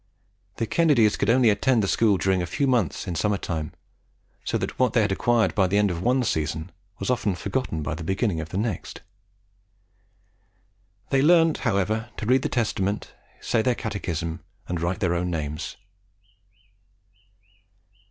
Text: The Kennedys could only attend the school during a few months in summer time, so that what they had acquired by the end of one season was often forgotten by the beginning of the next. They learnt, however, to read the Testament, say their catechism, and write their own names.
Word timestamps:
The 0.55 0.65
Kennedys 0.65 1.15
could 1.15 1.29
only 1.29 1.51
attend 1.51 1.83
the 1.83 1.87
school 1.87 2.17
during 2.17 2.41
a 2.41 2.47
few 2.47 2.65
months 2.65 3.05
in 3.07 3.13
summer 3.13 3.37
time, 3.37 3.71
so 4.43 4.57
that 4.57 4.79
what 4.79 4.93
they 4.93 5.01
had 5.01 5.11
acquired 5.11 5.53
by 5.53 5.67
the 5.67 5.77
end 5.77 5.91
of 5.91 6.01
one 6.01 6.23
season 6.23 6.71
was 6.97 7.11
often 7.11 7.35
forgotten 7.35 7.83
by 7.83 7.93
the 7.93 8.03
beginning 8.03 8.41
of 8.41 8.49
the 8.49 8.57
next. 8.57 9.01
They 11.11 11.21
learnt, 11.21 11.59
however, 11.59 12.09
to 12.17 12.25
read 12.25 12.41
the 12.41 12.49
Testament, 12.49 13.13
say 13.41 13.61
their 13.61 13.75
catechism, 13.75 14.43
and 14.67 14.81
write 14.81 15.01
their 15.01 15.13
own 15.13 15.29
names. 15.29 15.77